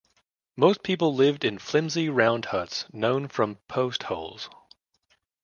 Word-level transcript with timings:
Most 0.57 0.81
people 0.81 1.13
lived 1.13 1.45
in 1.45 1.59
flimsy 1.59 2.09
round 2.09 2.45
huts 2.45 2.85
known 2.91 3.27
from 3.27 3.57
post 3.67 4.01
holes. 4.01 4.49